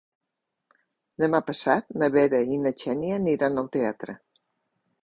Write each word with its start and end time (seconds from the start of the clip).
Demà 1.25 1.41
passat 1.49 1.93
na 2.03 2.09
Vera 2.17 2.41
i 2.57 2.59
na 2.65 2.75
Xènia 2.85 3.21
aniran 3.23 3.65
al 3.65 3.73
teatre. 3.79 4.19